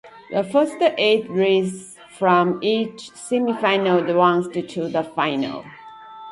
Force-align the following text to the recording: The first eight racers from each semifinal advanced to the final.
The 0.31 0.43
first 0.43 0.77
eight 0.97 1.29
racers 1.29 1.95
from 2.17 2.57
each 2.63 3.11
semifinal 3.13 3.99
advanced 4.09 4.51
to 4.73 4.87
the 4.89 5.03
final. 5.03 5.63